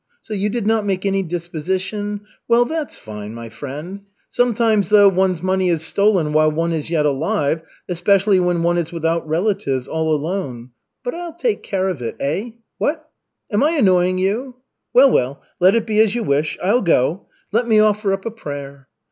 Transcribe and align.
So 0.23 0.33
you 0.33 0.49
did 0.49 0.65
not 0.65 0.83
make 0.83 1.05
any 1.05 1.21
disposition? 1.21 2.21
Well, 2.47 2.65
that's 2.65 2.97
fine, 2.97 3.35
my 3.35 3.49
friend. 3.49 4.01
Sometimes, 4.31 4.89
though, 4.89 5.07
one's 5.07 5.43
money 5.43 5.69
is 5.69 5.85
stolen 5.85 6.33
while 6.33 6.49
one 6.51 6.73
is 6.73 6.89
yet 6.89 7.05
alive, 7.05 7.61
especially 7.87 8.39
when 8.39 8.63
one 8.63 8.79
is 8.79 8.91
without 8.91 9.27
relatives, 9.29 9.87
all 9.87 10.11
alone. 10.11 10.71
But 11.03 11.13
I'll 11.13 11.35
take 11.35 11.61
care 11.61 11.87
of 11.87 12.01
it. 12.01 12.15
Eh? 12.19 12.49
What? 12.79 13.11
Am 13.51 13.61
I 13.61 13.73
annoying 13.73 14.17
you? 14.17 14.55
Well, 14.91 15.11
well, 15.11 15.43
let 15.59 15.75
it 15.75 15.85
be 15.85 15.99
as 15.99 16.15
you 16.15 16.23
wish. 16.23 16.57
I'll 16.63 16.81
go. 16.81 17.27
Let 17.51 17.67
me 17.67 17.77
offer 17.79 18.11
up 18.11 18.25
a 18.25 18.31
prayer." 18.31 18.87